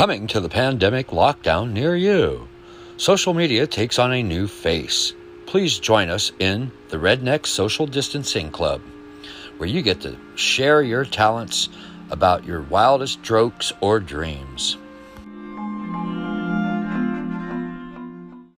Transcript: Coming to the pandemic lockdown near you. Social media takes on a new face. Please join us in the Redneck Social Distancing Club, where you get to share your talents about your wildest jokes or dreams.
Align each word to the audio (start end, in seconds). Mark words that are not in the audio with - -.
Coming 0.00 0.28
to 0.28 0.40
the 0.40 0.48
pandemic 0.48 1.08
lockdown 1.08 1.72
near 1.72 1.94
you. 1.94 2.48
Social 2.96 3.34
media 3.34 3.66
takes 3.66 3.98
on 3.98 4.14
a 4.14 4.22
new 4.22 4.46
face. 4.46 5.12
Please 5.44 5.78
join 5.78 6.08
us 6.08 6.32
in 6.38 6.72
the 6.88 6.96
Redneck 6.96 7.44
Social 7.44 7.86
Distancing 7.86 8.50
Club, 8.50 8.80
where 9.58 9.68
you 9.68 9.82
get 9.82 10.00
to 10.00 10.16
share 10.36 10.80
your 10.80 11.04
talents 11.04 11.68
about 12.08 12.46
your 12.46 12.62
wildest 12.62 13.22
jokes 13.22 13.74
or 13.82 14.00
dreams. 14.00 14.78